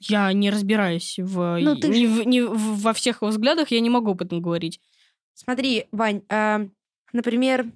Я 0.00 0.32
не 0.32 0.50
разбираюсь 0.50 1.16
в, 1.18 1.58
Ну, 1.60 1.76
ты 1.76 1.88
ни 1.88 2.06
же- 2.06 2.22
в- 2.22 2.26
ни 2.26 2.40
в- 2.40 2.80
во 2.82 2.92
всех 2.92 3.22
его 3.22 3.30
взглядах, 3.30 3.70
я 3.70 3.80
не 3.80 3.90
могу 3.90 4.12
об 4.12 4.22
этом 4.22 4.40
говорить. 4.40 4.80
Смотри, 5.34 5.86
Вань, 5.92 6.22
а, 6.28 6.66
например, 7.12 7.66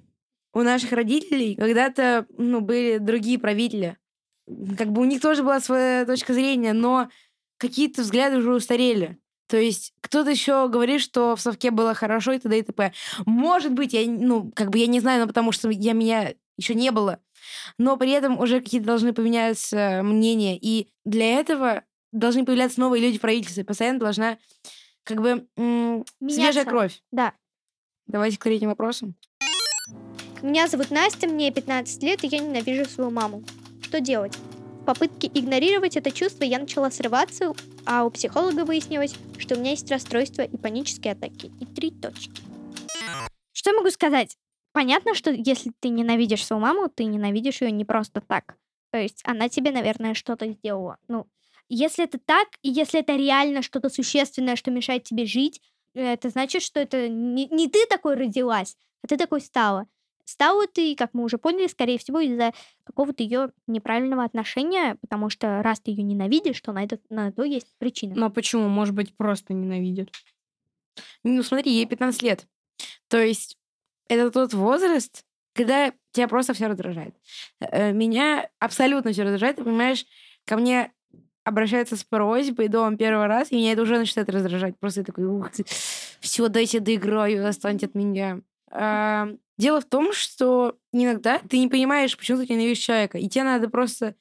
у 0.53 0.61
наших 0.61 0.91
родителей 0.91 1.55
когда-то 1.55 2.25
ну, 2.37 2.61
были 2.61 2.97
другие 2.97 3.39
правители. 3.39 3.97
Как 4.77 4.91
бы 4.91 5.01
у 5.01 5.05
них 5.05 5.21
тоже 5.21 5.43
была 5.43 5.59
своя 5.59 6.05
точка 6.05 6.33
зрения, 6.33 6.73
но 6.73 7.09
какие-то 7.57 8.01
взгляды 8.01 8.37
уже 8.37 8.53
устарели. 8.53 9.17
То 9.47 9.57
есть 9.57 9.93
кто-то 10.01 10.29
еще 10.31 10.67
говорит, 10.69 11.01
что 11.01 11.35
в 11.35 11.41
совке 11.41 11.71
было 11.71 11.93
хорошо 11.93 12.33
и 12.33 12.39
т.д. 12.39 12.57
и 12.59 12.61
т.п. 12.61 12.93
Может 13.25 13.73
быть, 13.73 13.93
я, 13.93 14.05
ну, 14.09 14.51
как 14.55 14.69
бы 14.69 14.77
я 14.79 14.87
не 14.87 14.99
знаю, 14.99 15.21
но 15.21 15.27
потому 15.27 15.51
что 15.51 15.69
я 15.69 15.93
меня 15.93 16.33
еще 16.57 16.75
не 16.75 16.91
было. 16.91 17.19
Но 17.77 17.97
при 17.97 18.11
этом 18.11 18.39
уже 18.39 18.61
какие-то 18.61 18.87
должны 18.87 19.13
поменяться 19.13 20.01
мнения. 20.03 20.57
И 20.59 20.89
для 21.05 21.39
этого 21.39 21.83
должны 22.13 22.45
появляться 22.45 22.79
новые 22.79 23.03
люди 23.03 23.17
в 23.17 23.21
правительстве. 23.21 23.65
Постоянно 23.65 23.99
должна 23.99 24.37
как 25.03 25.21
бы 25.21 25.47
м, 25.57 26.05
свежая 26.29 26.63
кровь. 26.63 27.01
Да. 27.11 27.33
Давайте 28.07 28.37
к 28.37 28.43
третьему 28.43 28.71
вопросу. 28.71 29.13
Меня 30.41 30.67
зовут 30.67 30.91
Настя, 30.91 31.27
мне 31.27 31.51
15 31.51 32.03
лет, 32.03 32.23
и 32.23 32.27
я 32.27 32.39
ненавижу 32.39 32.89
свою 32.89 33.11
маму. 33.11 33.43
Что 33.81 33.99
делать? 33.99 34.35
В 34.81 34.85
попытке 34.85 35.27
игнорировать 35.33 35.95
это 35.95 36.11
чувство 36.11 36.43
я 36.43 36.59
начала 36.59 36.91
срываться, 36.91 37.53
а 37.85 38.03
у 38.03 38.09
психолога 38.09 38.65
выяснилось, 38.65 39.15
что 39.37 39.55
у 39.55 39.59
меня 39.59 39.71
есть 39.71 39.89
расстройство 39.89 40.41
и 40.41 40.57
панические 40.57 41.13
атаки. 41.13 41.51
И 41.61 41.65
три 41.65 41.91
точки. 41.91 42.41
Что 43.53 43.69
я 43.69 43.77
могу 43.77 43.89
сказать? 43.91 44.37
Понятно, 44.73 45.13
что 45.13 45.31
если 45.31 45.71
ты 45.79 45.89
ненавидишь 45.89 46.45
свою 46.45 46.61
маму, 46.61 46.89
ты 46.89 47.05
ненавидишь 47.05 47.61
ее 47.61 47.71
не 47.71 47.85
просто 47.85 48.19
так. 48.19 48.57
То 48.91 48.97
есть 48.97 49.21
она 49.23 49.47
тебе, 49.47 49.71
наверное, 49.71 50.13
что-то 50.13 50.47
сделала. 50.51 50.97
Ну, 51.07 51.27
если 51.75 52.03
это 52.05 52.19
так, 52.19 52.47
и 52.61 52.69
если 52.69 52.99
это 52.99 53.15
реально 53.15 53.61
что-то 53.61 53.89
существенное, 53.89 54.55
что 54.55 54.71
мешает 54.71 55.03
тебе 55.03 55.25
жить, 55.25 55.61
это 55.93 56.29
значит, 56.29 56.61
что 56.61 56.79
это 56.79 57.07
не, 57.07 57.47
не 57.47 57.69
ты 57.69 57.85
такой 57.87 58.15
родилась, 58.15 58.77
а 59.03 59.07
ты 59.07 59.17
такой 59.17 59.41
стала. 59.41 59.87
Стала 60.25 60.67
ты, 60.67 60.95
как 60.95 61.13
мы 61.13 61.23
уже 61.23 61.37
поняли, 61.37 61.67
скорее 61.67 61.97
всего, 61.97 62.19
из-за 62.21 62.53
какого-то 62.85 63.23
ее 63.23 63.51
неправильного 63.67 64.23
отношения, 64.23 64.97
потому 65.01 65.29
что 65.29 65.61
раз 65.61 65.81
ты 65.81 65.91
ее 65.91 66.03
ненавидишь, 66.03 66.61
то 66.61 66.71
на 66.71 66.83
это, 66.83 66.99
на 67.09 67.31
то 67.31 67.43
есть 67.43 67.67
причина. 67.77 68.15
Ну 68.15 68.25
а 68.27 68.29
почему? 68.29 68.69
Может 68.69 68.95
быть, 68.95 69.15
просто 69.17 69.53
ненавидит. 69.53 70.11
Ну, 71.23 71.43
смотри, 71.43 71.73
ей 71.73 71.85
15 71.85 72.21
лет. 72.21 72.47
То 73.09 73.21
есть 73.21 73.57
это 74.07 74.31
тот 74.31 74.53
возраст, 74.53 75.25
когда 75.53 75.91
тебя 76.11 76.27
просто 76.27 76.53
все 76.53 76.67
раздражает. 76.67 77.15
Э, 77.59 77.91
Меня 77.91 78.49
абсолютно 78.59 79.11
все 79.11 79.23
раздражает. 79.23 79.57
Понимаешь, 79.57 80.05
ко 80.45 80.55
мне 80.57 80.93
обращаются 81.43 81.95
с 81.95 82.03
просьбой 82.03 82.67
дома 82.67 82.97
первый 82.97 83.27
раз, 83.27 83.51
и 83.51 83.55
меня 83.55 83.73
это 83.73 83.81
уже 83.81 83.97
начинает 83.97 84.29
раздражать. 84.29 84.77
Просто 84.79 85.01
я 85.01 85.05
такой, 85.05 85.25
ух 85.25 85.51
ты, 85.55 85.65
все, 86.19 86.47
дайте 86.47 86.79
доиграю, 86.79 87.47
отстаньте 87.47 87.87
от 87.87 87.95
меня. 87.95 88.41
А, 88.71 89.29
дело 89.57 89.81
в 89.81 89.85
том, 89.85 90.13
что 90.13 90.77
иногда 90.91 91.39
ты 91.49 91.59
не 91.59 91.67
понимаешь, 91.67 92.17
почему 92.17 92.39
ты 92.39 92.53
ненавидишь 92.53 92.79
человека, 92.79 93.17
и 93.17 93.27
тебе 93.27 93.43
надо 93.43 93.69
просто 93.69 94.15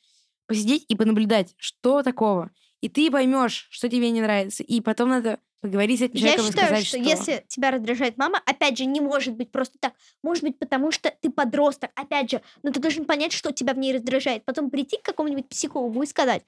посидеть 0.47 0.85
и 0.89 0.97
понаблюдать, 0.97 1.55
что 1.57 2.03
такого. 2.03 2.51
И 2.81 2.89
ты 2.89 3.11
поймешь, 3.11 3.69
что 3.71 3.89
тебе 3.89 4.11
не 4.11 4.21
нравится, 4.21 4.63
и 4.63 4.81
потом 4.81 5.11
надо 5.11 5.39
поговорить 5.63 6.01
с 6.01 6.03
этим 6.03 6.17
Я 6.17 6.21
человеком 6.21 6.45
и 6.45 6.49
считаю, 6.49 6.67
сказать, 6.67 6.87
что, 6.87 6.99
что... 6.99 7.09
если 7.09 7.45
тебя 7.47 7.71
раздражает 7.71 8.19
мама, 8.19 8.43
опять 8.45 8.77
же, 8.77 8.85
не 8.85 9.01
может 9.01 9.35
быть 9.35 9.53
просто 9.53 9.79
так. 9.79 9.95
Может 10.23 10.43
быть, 10.43 10.59
потому 10.59 10.91
что 10.91 11.15
ты 11.21 11.31
подросток, 11.31 11.91
опять 11.95 12.33
же, 12.33 12.43
но 12.65 12.73
ты 12.73 12.81
должен 12.81 13.05
понять, 13.05 13.33
что 13.33 13.53
тебя 13.53 13.73
в 13.73 13.79
ней 13.79 13.95
раздражает. 13.95 14.45
Потом 14.45 14.71
прийти 14.71 14.99
к 14.99 15.05
какому-нибудь 15.05 15.49
психологу 15.49 16.03
и 16.03 16.07
сказать, 16.07 16.43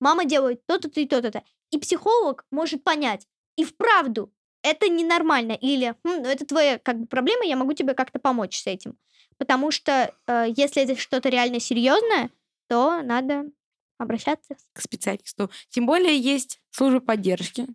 мама 0.00 0.24
делает 0.24 0.64
то-то, 0.66 0.90
то 0.90 1.00
и 1.00 1.06
то-то. 1.06 1.42
И 1.70 1.78
психолог 1.78 2.44
может 2.50 2.84
понять, 2.84 3.26
и 3.56 3.64
вправду, 3.64 4.32
это 4.62 4.88
ненормально. 4.88 5.52
Или, 5.52 5.94
«Хм, 6.04 6.22
ну, 6.22 6.24
это 6.24 6.46
твоя 6.46 6.78
как 6.78 7.00
бы, 7.00 7.06
проблема, 7.06 7.44
я 7.44 7.56
могу 7.56 7.72
тебе 7.72 7.94
как-то 7.94 8.18
помочь 8.18 8.58
с 8.60 8.66
этим. 8.66 8.96
Потому 9.38 9.70
что 9.70 10.14
э, 10.26 10.46
если 10.56 10.82
это 10.82 10.96
что-то 10.96 11.28
реально 11.28 11.58
серьезное, 11.58 12.30
то 12.68 13.02
надо 13.02 13.46
обращаться. 13.98 14.56
к 14.72 14.80
специалисту. 14.80 15.50
Тем 15.68 15.86
более 15.86 16.16
есть 16.16 16.60
службы 16.70 17.00
поддержки. 17.00 17.66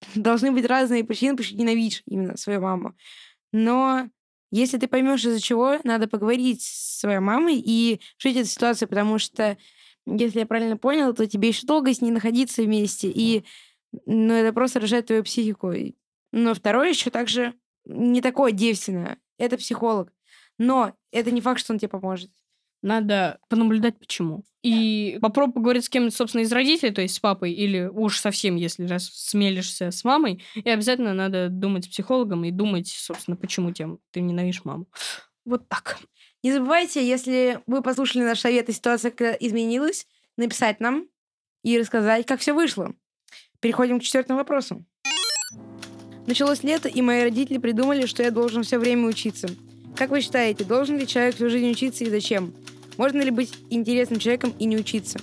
Должны 0.14 0.52
быть 0.52 0.66
разные 0.66 1.04
причины, 1.04 1.36
почему 1.36 1.60
ненавидишь 1.60 2.02
именно 2.06 2.36
свою 2.36 2.60
маму. 2.60 2.96
Но 3.52 4.08
если 4.50 4.78
ты 4.78 4.88
поймешь, 4.88 5.24
из-за 5.24 5.40
чего, 5.40 5.78
надо 5.84 6.08
поговорить 6.08 6.62
с 6.62 7.00
своей 7.00 7.18
мамой 7.18 7.56
и 7.58 8.00
решить 8.18 8.36
эту 8.36 8.48
ситуацию, 8.48 8.88
потому 8.88 9.18
что, 9.18 9.56
если 10.16 10.40
я 10.40 10.46
правильно 10.46 10.76
понял, 10.76 11.12
то 11.14 11.26
тебе 11.26 11.48
еще 11.48 11.66
долго 11.66 11.92
с 11.92 12.00
ней 12.00 12.10
находиться 12.10 12.62
вместе, 12.62 13.10
и 13.10 13.44
ну, 14.06 14.32
это 14.32 14.52
просто 14.52 14.80
рожает 14.80 15.06
твою 15.06 15.22
психику. 15.22 15.72
Но 16.32 16.54
второе 16.54 16.90
еще 16.90 17.10
также 17.10 17.54
не 17.84 18.20
такое 18.20 18.52
девственное. 18.52 19.18
Это 19.38 19.56
психолог. 19.56 20.12
Но 20.58 20.94
это 21.12 21.30
не 21.30 21.40
факт, 21.40 21.60
что 21.60 21.72
он 21.72 21.78
тебе 21.78 21.88
поможет. 21.88 22.30
Надо 22.82 23.40
понаблюдать, 23.48 23.98
почему. 23.98 24.44
И 24.62 25.18
попробуй 25.20 25.54
поговорить 25.54 25.84
с 25.84 25.88
кем-нибудь, 25.88 26.14
собственно, 26.14 26.42
из 26.42 26.52
родителей, 26.52 26.92
то 26.92 27.00
есть 27.00 27.14
с 27.14 27.20
папой, 27.20 27.52
или 27.52 27.86
уж 27.86 28.18
совсем, 28.18 28.56
если 28.56 28.86
раз 28.86 29.06
смелишься 29.06 29.90
с 29.90 30.04
мамой. 30.04 30.42
И 30.54 30.68
обязательно 30.68 31.14
надо 31.14 31.48
думать 31.48 31.84
с 31.84 31.88
психологом 31.88 32.44
и 32.44 32.50
думать, 32.50 32.88
собственно, 32.88 33.36
почему 33.36 33.72
тем 33.72 33.98
ты 34.10 34.20
ненавидишь 34.20 34.64
маму. 34.64 34.86
Вот 35.48 35.66
так. 35.66 35.98
Не 36.42 36.52
забывайте, 36.52 37.08
если 37.08 37.62
вы 37.66 37.80
послушали 37.80 38.22
наш 38.22 38.40
совет 38.40 38.68
и 38.68 38.72
ситуация 38.72 39.10
изменилась, 39.40 40.06
написать 40.36 40.78
нам 40.78 41.08
и 41.64 41.78
рассказать, 41.78 42.26
как 42.26 42.40
все 42.40 42.52
вышло. 42.52 42.94
Переходим 43.60 43.98
к 43.98 44.02
четвертому 44.02 44.40
вопросу. 44.40 44.84
Началось 46.26 46.62
лето, 46.62 46.90
и 46.90 47.00
мои 47.00 47.22
родители 47.22 47.56
придумали, 47.56 48.04
что 48.04 48.22
я 48.22 48.30
должен 48.30 48.62
все 48.62 48.78
время 48.78 49.08
учиться. 49.08 49.48
Как 49.96 50.10
вы 50.10 50.20
считаете, 50.20 50.66
должен 50.66 50.98
ли 50.98 51.06
человек 51.06 51.36
всю 51.36 51.48
жизнь 51.48 51.70
учиться 51.70 52.04
и 52.04 52.10
зачем? 52.10 52.54
Можно 52.98 53.22
ли 53.22 53.30
быть 53.30 53.54
интересным 53.70 54.18
человеком 54.18 54.54
и 54.58 54.66
не 54.66 54.76
учиться? 54.76 55.18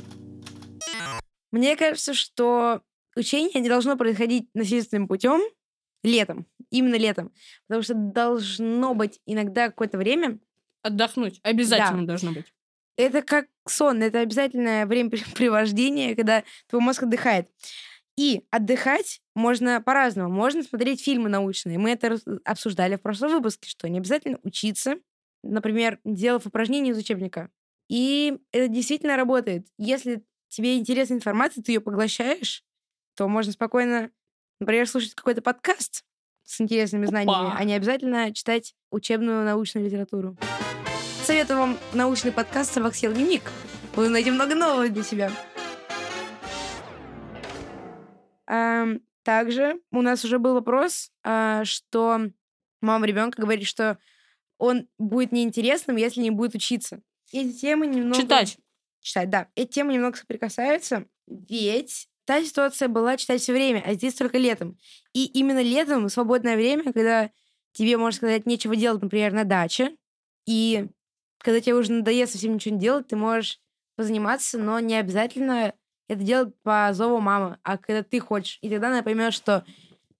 Мне 1.51 1.75
кажется, 1.75 2.15
что 2.15 2.81
учение 3.15 3.61
не 3.61 3.69
должно 3.69 3.95
происходить 3.95 4.49
насильственным 4.55 5.07
путем 5.07 5.39
летом, 6.03 6.47
именно 6.77 6.95
летом, 6.95 7.31
потому 7.67 7.83
что 7.83 7.93
должно 7.93 8.93
быть 8.93 9.19
иногда 9.25 9.67
какое-то 9.67 9.97
время, 9.97 10.39
Отдохнуть. 10.85 11.39
Обязательно 11.41 12.05
должно 12.05 12.31
быть. 12.31 12.45
это 12.95 13.23
как 13.23 13.47
сон, 13.67 14.03
это 14.03 14.19
обязательное 14.19 14.85
времяпрепривождение, 14.85 16.15
когда 16.15 16.43
твой 16.67 16.81
мозг 16.81 17.01
отдыхает. 17.03 17.49
И 18.17 18.43
отдыхать 18.51 19.19
можно 19.33 19.81
по-разному. 19.81 20.31
Можно 20.31 20.61
смотреть 20.61 21.03
фильмы 21.03 21.27
научные. 21.27 21.79
Мы 21.79 21.89
это 21.89 22.19
обсуждали 22.45 22.97
в 22.97 23.01
прошлом 23.01 23.31
выпуске, 23.31 23.67
что 23.67 23.89
не 23.89 23.97
обязательно 23.97 24.37
учиться, 24.43 24.97
например, 25.43 25.99
делав 26.05 26.45
упражнения 26.45 26.91
из 26.91 26.97
учебника. 26.97 27.49
И 27.89 28.37
это 28.51 28.67
действительно 28.67 29.17
работает. 29.17 29.67
Если 29.79 30.23
тебе 30.49 30.77
интересна 30.77 31.15
информация, 31.15 31.63
ты 31.63 31.71
ее 31.73 31.81
поглощаешь, 31.81 32.63
то 33.15 33.27
можно 33.27 33.51
спокойно, 33.51 34.11
например, 34.59 34.87
слушать 34.87 35.15
какой-то 35.15 35.41
подкаст 35.41 36.05
с 36.45 36.61
интересными 36.61 37.05
знаниями, 37.05 37.47
Опа. 37.47 37.57
а 37.57 37.63
не 37.63 37.73
обязательно 37.73 38.33
читать 38.33 38.75
учебную 38.91 39.43
научную 39.43 39.85
литературу. 39.85 40.37
Советую 41.23 41.59
вам 41.59 41.77
научный 41.93 42.31
подкаст 42.31 42.73
«Собаксел 42.73 43.11
дневник». 43.11 43.41
Вы 43.95 44.05
узнаете 44.05 44.31
много 44.31 44.55
нового 44.55 44.87
для 44.87 45.03
себя. 45.03 45.31
Ам, 48.47 48.99
Также 49.23 49.79
у 49.91 50.01
нас 50.01 50.23
уже 50.23 50.37
был 50.37 50.53
вопрос, 50.53 51.09
а, 51.23 51.65
что 51.65 52.29
мама 52.81 53.07
ребенка 53.07 53.41
говорит, 53.41 53.67
что 53.67 53.97
он 54.57 54.87
будет 54.99 55.31
неинтересным, 55.31 55.95
если 55.95 56.21
не 56.21 56.29
будет 56.29 56.53
учиться. 56.53 57.01
Эти 57.31 57.51
темы 57.57 57.87
немного... 57.87 58.21
Читать. 58.21 58.57
Читать, 59.01 59.29
да. 59.29 59.47
Эти 59.55 59.71
темы 59.71 59.93
немного 59.93 60.17
соприкасаются, 60.17 61.05
ведь 61.27 62.07
та 62.25 62.43
ситуация 62.43 62.87
была 62.87 63.17
читать 63.17 63.41
все 63.41 63.53
время, 63.53 63.83
а 63.85 63.93
здесь 63.93 64.15
только 64.15 64.37
летом. 64.37 64.77
И 65.13 65.25
именно 65.25 65.61
летом 65.61 66.09
свободное 66.09 66.55
время, 66.55 66.91
когда 66.93 67.31
тебе, 67.73 67.97
можно 67.97 68.17
сказать, 68.17 68.45
нечего 68.45 68.75
делать, 68.75 69.01
например, 69.01 69.33
на 69.33 69.43
даче, 69.43 69.95
и 70.45 70.87
когда 71.39 71.61
тебе 71.61 71.75
уже 71.75 71.91
надоест 71.91 72.33
совсем 72.33 72.55
ничего 72.55 72.75
не 72.75 72.81
делать, 72.81 73.07
ты 73.07 73.15
можешь 73.15 73.59
позаниматься, 73.95 74.57
но 74.57 74.79
не 74.79 74.95
обязательно 74.95 75.73
это 76.07 76.21
делать 76.23 76.53
по 76.63 76.89
зову 76.93 77.19
мамы, 77.19 77.57
а 77.63 77.77
когда 77.77 78.03
ты 78.03 78.19
хочешь. 78.19 78.59
И 78.61 78.69
тогда 78.69 78.87
она 78.89 79.03
поймет, 79.03 79.33
что 79.33 79.65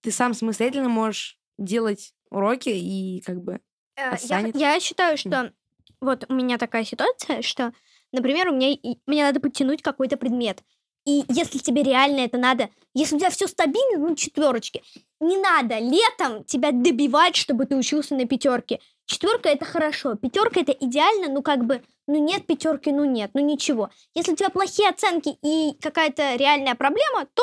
ты 0.00 0.10
сам 0.10 0.34
самостоятельно 0.34 0.88
можешь 0.88 1.38
делать 1.58 2.14
уроки 2.30 2.70
и 2.70 3.22
как 3.24 3.42
бы 3.42 3.60
Э, 3.96 4.14
Я, 4.22 4.40
я 4.54 4.80
считаю, 4.80 5.16
что 5.16 5.52
вот 6.00 6.26
у 6.28 6.34
меня 6.34 6.58
такая 6.58 6.84
ситуация, 6.84 7.42
что, 7.42 7.72
например, 8.12 8.48
у 8.48 8.54
меня 8.54 8.76
мне 9.06 9.22
надо 9.24 9.40
подтянуть 9.40 9.82
какой-то 9.82 10.16
предмет. 10.16 10.62
И 11.06 11.24
если 11.28 11.58
тебе 11.58 11.84
реально 11.84 12.20
это 12.20 12.36
надо, 12.36 12.68
если 12.92 13.14
у 13.14 13.18
тебя 13.18 13.30
все 13.30 13.46
стабильно, 13.46 13.98
ну, 13.98 14.16
четверочки, 14.16 14.82
не 15.20 15.36
надо 15.38 15.78
летом 15.78 16.44
тебя 16.44 16.72
добивать, 16.72 17.36
чтобы 17.36 17.64
ты 17.66 17.76
учился 17.76 18.16
на 18.16 18.26
пятерке. 18.26 18.80
Четверка 19.06 19.48
это 19.48 19.64
хорошо, 19.64 20.16
пятерка 20.16 20.60
это 20.60 20.72
идеально, 20.72 21.32
ну 21.32 21.42
как 21.42 21.64
бы, 21.64 21.82
ну 22.08 22.18
нет 22.18 22.46
пятерки, 22.46 22.90
ну 22.90 23.04
нет, 23.04 23.30
ну 23.34 23.40
ничего. 23.40 23.90
Если 24.14 24.32
у 24.32 24.36
тебя 24.36 24.50
плохие 24.50 24.88
оценки 24.88 25.36
и 25.42 25.74
какая-то 25.80 26.34
реальная 26.34 26.74
проблема, 26.74 27.26
то 27.34 27.42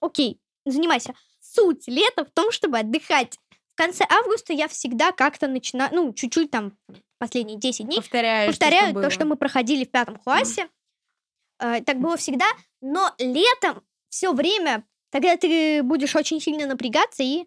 окей, 0.00 0.40
занимайся. 0.64 1.14
Суть 1.40 1.88
лета 1.88 2.24
в 2.24 2.30
том, 2.30 2.52
чтобы 2.52 2.78
отдыхать. 2.78 3.36
В 3.74 3.76
конце 3.76 4.04
августа 4.08 4.52
я 4.52 4.68
всегда 4.68 5.10
как-то 5.10 5.48
начинаю, 5.48 5.90
ну, 5.92 6.12
чуть-чуть 6.12 6.52
там, 6.52 6.72
последние 7.18 7.58
10 7.58 7.86
дней, 7.86 7.96
повторяешь. 7.96 8.50
повторяю 8.50 8.94
было. 8.94 9.04
то, 9.04 9.10
что 9.10 9.24
мы 9.24 9.36
проходили 9.36 9.84
в 9.84 9.90
пятом 9.90 10.16
классе. 10.16 10.62
Э, 10.62 10.68
Так 11.86 12.00
было 12.00 12.16
всегда, 12.16 12.46
но 12.80 13.14
летом 13.18 13.82
все 14.08 14.32
время, 14.32 14.84
тогда 15.10 15.36
ты 15.36 15.82
будешь 15.82 16.16
очень 16.16 16.40
сильно 16.40 16.66
напрягаться 16.66 17.22
и... 17.22 17.44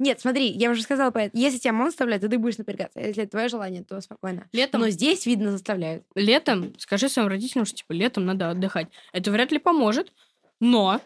Нет, 0.00 0.20
смотри, 0.20 0.50
я 0.50 0.70
уже 0.70 0.82
сказала, 0.82 1.12
если 1.32 1.58
тебя 1.58 1.72
мама 1.72 1.90
заставляет, 1.90 2.22
то 2.22 2.28
ты 2.28 2.38
будешь 2.38 2.58
напрягаться. 2.58 2.98
А 2.98 3.02
Если 3.02 3.22
это 3.22 3.30
твое 3.30 3.48
желание, 3.48 3.84
то 3.84 4.00
спокойно. 4.00 4.48
Летом, 4.52 4.80
Но 4.80 4.88
здесь, 4.88 5.26
видно, 5.26 5.52
заставляют. 5.52 6.04
летом 6.16 6.76
скажи 6.78 7.08
своим 7.08 7.28
родителям, 7.28 7.66
что 7.66 7.76
типа 7.76 7.92
летом 7.92 8.26
надо 8.26 8.50
отдыхать. 8.50 8.88
Это 9.12 9.30
вряд 9.30 9.52
ли 9.52 9.58
поможет, 9.58 10.12
но 10.60 11.00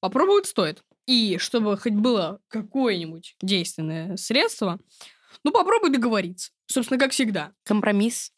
попробовать 0.00 0.46
стоит. 0.46 0.82
И 1.06 1.38
чтобы 1.38 1.76
хоть 1.78 1.92
было 1.94 2.40
какое-нибудь 2.48 3.36
действенное 3.40 4.16
средство, 4.16 4.80
ну 5.44 5.52
попробуй 5.52 5.90
договориться. 5.90 6.50
Собственно, 6.66 6.98
как 6.98 7.12
всегда. 7.12 7.52
Компромисс. 7.64 8.32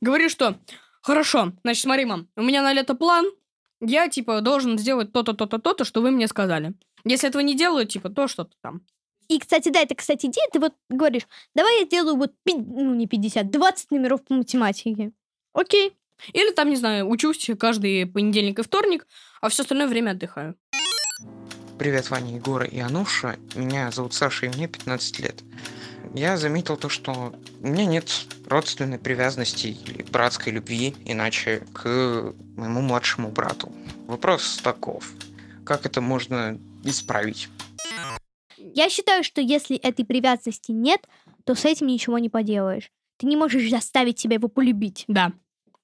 Говори, 0.00 0.28
что 0.28 0.58
хорошо, 1.06 1.52
значит, 1.62 1.82
смотри, 1.82 2.04
мам, 2.04 2.28
у 2.36 2.42
меня 2.42 2.62
на 2.62 2.72
лето 2.72 2.94
план, 2.94 3.26
я, 3.80 4.08
типа, 4.08 4.40
должен 4.40 4.78
сделать 4.78 5.12
то-то, 5.12 5.34
то-то, 5.34 5.58
то-то, 5.58 5.84
что 5.84 6.00
вы 6.00 6.10
мне 6.10 6.26
сказали. 6.26 6.74
Если 7.04 7.28
этого 7.28 7.42
не 7.42 7.54
делаю, 7.56 7.86
типа, 7.86 8.10
то 8.10 8.26
что-то 8.26 8.56
там. 8.60 8.80
И, 9.28 9.38
кстати, 9.38 9.68
да, 9.68 9.80
это, 9.80 9.94
кстати, 9.94 10.26
идея. 10.26 10.46
Ты 10.52 10.60
вот 10.60 10.74
говоришь, 10.88 11.26
давай 11.54 11.80
я 11.80 11.84
сделаю 11.84 12.16
вот, 12.16 12.32
ну, 12.44 12.94
не 12.94 13.06
50, 13.06 13.50
20 13.50 13.90
номеров 13.90 14.24
по 14.24 14.34
математике. 14.34 15.12
Окей. 15.52 15.96
Или 16.32 16.52
там, 16.52 16.70
не 16.70 16.76
знаю, 16.76 17.08
учусь 17.08 17.50
каждый 17.58 18.06
понедельник 18.06 18.58
и 18.58 18.62
вторник, 18.62 19.06
а 19.40 19.48
все 19.48 19.62
остальное 19.62 19.88
время 19.88 20.12
отдыхаю. 20.12 20.56
Привет, 21.78 22.08
Ваня, 22.08 22.34
Егор 22.34 22.64
и 22.64 22.78
Ануша. 22.78 23.38
Меня 23.54 23.90
зовут 23.90 24.14
Саша, 24.14 24.46
и 24.46 24.48
мне 24.48 24.66
15 24.66 25.18
лет. 25.20 25.42
Я 26.14 26.38
заметил 26.38 26.78
то, 26.78 26.88
что 26.88 27.34
у 27.60 27.66
меня 27.66 27.84
нет 27.84 28.10
родственной 28.46 28.98
привязанности 28.98 29.66
или 29.66 30.02
братской 30.02 30.54
любви, 30.54 30.94
иначе 31.04 31.66
к 31.74 32.32
моему 32.56 32.80
младшему 32.80 33.28
брату. 33.28 33.70
Вопрос 34.06 34.58
таков. 34.62 35.12
Как 35.66 35.84
это 35.84 36.00
можно 36.00 36.58
исправить? 36.82 37.50
Я 38.56 38.88
считаю, 38.88 39.22
что 39.22 39.42
если 39.42 39.76
этой 39.76 40.06
привязанности 40.06 40.72
нет, 40.72 41.06
то 41.44 41.54
с 41.54 41.66
этим 41.66 41.88
ничего 41.88 42.18
не 42.18 42.30
поделаешь. 42.30 42.90
Ты 43.18 43.26
не 43.26 43.36
можешь 43.36 43.68
заставить 43.68 44.18
себя 44.18 44.36
его 44.36 44.48
полюбить. 44.48 45.04
Да, 45.08 45.32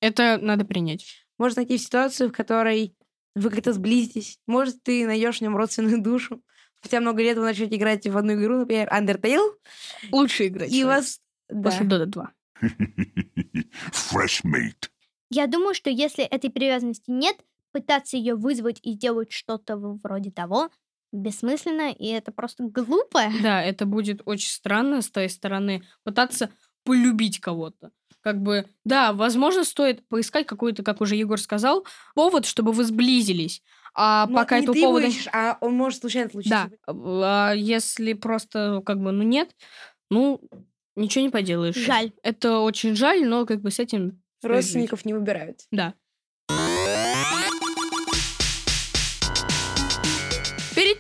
это 0.01 0.39
надо 0.41 0.65
принять. 0.65 1.27
Можно 1.37 1.61
найти 1.63 1.77
ситуацию, 1.77 2.31
в 2.31 2.33
которой 2.33 2.95
вы 3.35 3.51
как-то 3.51 3.73
сблизитесь. 3.73 4.39
Может, 4.47 4.83
ты 4.83 5.07
найдешь 5.07 5.39
в 5.39 5.41
нем 5.41 5.57
родственную 5.57 6.03
душу. 6.03 6.43
Спустя 6.79 7.01
много 7.01 7.23
лет 7.23 7.37
вы 7.37 7.45
начнете 7.45 7.77
играть 7.77 8.07
в 8.07 8.17
одну 8.17 8.35
игру, 8.35 8.59
например, 8.59 8.89
Undertale, 8.89 9.53
Лучше 10.11 10.49
играть. 10.49 10.73
и 10.73 10.85
вас... 10.85 11.21
Да. 11.49 11.71
После 11.71 11.87
Дота 11.87 12.07
2. 12.07 12.33
Fresh 13.93 14.43
meat. 14.45 14.89
Я 15.31 15.47
думаю, 15.47 15.75
что 15.75 15.91
если 15.91 16.25
этой 16.25 16.51
привязанности 16.51 17.11
нет, 17.11 17.37
пытаться 17.73 18.17
ее 18.17 18.35
вызвать 18.35 18.79
и 18.83 18.93
сделать 18.93 19.33
что-то 19.33 19.77
вроде 19.77 20.31
того 20.31 20.71
бессмысленно, 21.13 21.93
и 21.93 22.07
это 22.07 22.33
просто 22.33 22.65
глупо. 22.65 23.31
Да, 23.43 23.63
это 23.63 23.87
будет 23.87 24.23
очень 24.25 24.49
странно 24.49 25.03
с 25.03 25.11
твоей 25.11 25.29
стороны 25.29 25.83
пытаться 26.05 26.51
полюбить 26.85 27.39
кого-то. 27.41 27.93
Как 28.23 28.41
бы, 28.41 28.67
да, 28.85 29.13
возможно, 29.13 29.65
стоит 29.65 30.07
поискать 30.09 30.47
какой-то, 30.47 30.83
как 30.83 31.01
уже 31.01 31.17
Егор 31.17 31.41
сказал, 31.41 31.85
повод, 32.15 32.47
чтобы 32.47 32.73
вы 32.73 32.85
сблизились. 32.85 33.63
А 33.95 34.27
Но 34.29 34.37
пока 34.37 34.59
не 34.59 34.63
этого 34.63 34.75
ты 34.75 34.83
повода... 34.83 35.07
ищешь, 35.07 35.29
а 35.33 35.59
он 35.61 35.75
может 35.75 36.01
случайно 36.01 36.31
случиться. 36.31 36.71
Да, 36.87 36.95
а 36.95 37.53
если 37.53 38.15
просто, 38.15 38.81
как 38.87 39.01
бы, 39.01 39.13
ну 39.13 39.23
нет, 39.23 39.51
ну, 40.11 40.41
ничего 40.97 41.25
не 41.25 41.31
поделаешь. 41.31 41.77
Жаль. 41.77 42.13
Это 42.23 42.61
очень 42.61 42.95
жаль, 42.95 43.27
но 43.27 43.45
как 43.45 43.61
бы 43.61 43.71
с 43.71 43.79
этим... 43.79 44.23
Родственников 44.43 45.05
не 45.05 45.15
выбирают. 45.15 45.61
Да. 45.71 45.95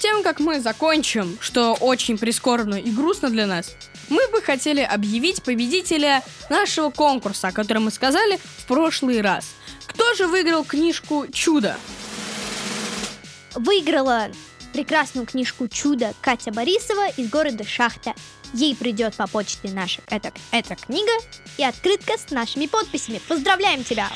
Тем, 0.03 0.25
как 0.25 0.41
мы 0.41 0.61
закончим, 0.61 1.39
что 1.41 1.75
очень 1.75 2.19
прискорбно 2.19 2.75
и 2.75 2.91
грустно 2.91 3.31
для 3.31 3.47
нас, 3.47 3.77
мы 4.09 4.27
бы 4.33 4.43
хотели 4.43 4.81
объявить 4.81 5.45
победителя 5.45 6.25
нашего 6.51 6.91
конкурса, 6.91 7.49
о 7.49 7.53
котором 7.53 7.85
мы 7.85 7.93
сказали 7.93 8.41
в 8.59 8.67
прошлый 8.67 9.21
раз. 9.21 9.47
Кто 9.87 10.13
же 10.15 10.27
выиграл 10.27 10.65
книжку 10.65 11.27
«Чудо»? 11.33 11.77
Выиграла 13.55 14.27
прекрасную 14.73 15.25
книжку 15.25 15.69
«Чудо» 15.69 16.15
Катя 16.21 16.51
Борисова 16.51 17.09
из 17.11 17.31
города 17.31 17.63
Шахта. 17.63 18.13
Ей 18.55 18.75
придет 18.75 19.15
по 19.15 19.29
почте 19.29 19.69
наша 19.69 20.03
эта, 20.11 20.33
эта 20.51 20.75
книга 20.75 21.13
и 21.59 21.65
открытка 21.65 22.15
с 22.19 22.33
нашими 22.33 22.67
подписями. 22.67 23.21
Поздравляем 23.29 23.85
тебя! 23.85 24.09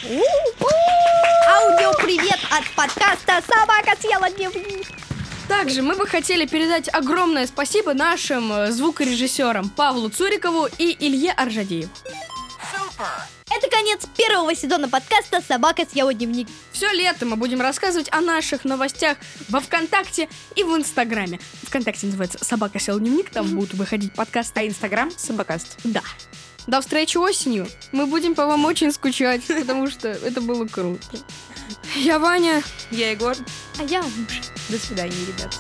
Аудио 1.49 1.93
привет 2.03 2.41
от 2.51 2.69
подкаста 2.75 3.41
«Собака 3.47 3.97
съела 4.01 4.29
дневник». 4.31 5.06
Также 5.49 5.83
мы 5.83 5.95
бы 5.95 6.07
хотели 6.07 6.45
передать 6.45 6.93
огромное 6.93 7.47
спасибо 7.47 7.95
нашим 7.95 8.53
э, 8.53 8.73
звукорежиссерам 8.73 9.71
Павлу 9.71 10.09
Цурикову 10.09 10.69
и 10.79 10.97
Илье 10.99 11.33
Аржадееву. 11.33 11.91
Это 13.49 13.71
конец 13.71 14.03
первого 14.17 14.55
сезона 14.57 14.89
подкаста 14.89 15.41
«Собака 15.41 15.87
съела 15.89 16.13
дневник». 16.13 16.49
Все 16.73 16.91
лето 16.93 17.27
мы 17.27 17.37
будем 17.37 17.61
рассказывать 17.61 18.09
о 18.13 18.21
наших 18.21 18.65
новостях 18.65 19.19
во 19.49 19.61
ВКонтакте 19.61 20.29
и 20.57 20.65
в 20.65 20.77
Инстаграме. 20.77 21.39
ВКонтакте 21.63 22.07
называется 22.07 22.45
«Собака 22.45 22.81
сел 22.81 22.99
дневник», 22.99 23.31
там 23.31 23.47
будут 23.55 23.75
выходить 23.75 24.13
подкасты. 24.15 24.61
А 24.61 24.67
Инстаграм— 24.67 25.11
собакаст. 25.17 25.79
Да. 25.85 26.03
До 26.67 26.81
встречи 26.81 27.17
осенью. 27.17 27.69
Мы 27.93 28.07
будем 28.07 28.35
по 28.35 28.47
вам 28.47 28.65
очень 28.65 28.91
скучать, 28.91 29.43
потому 29.47 29.87
что 29.87 30.09
это 30.09 30.41
было 30.41 30.67
круто. 30.67 31.01
Я 31.95 32.19
Ваня. 32.19 32.63
Я 32.91 33.13
Егор. 33.13 33.37
А 33.79 33.85
я 33.85 34.01
Ануша. 34.01 34.43
До 34.69 34.79
свидания, 34.79 35.27
ребят. 35.27 35.55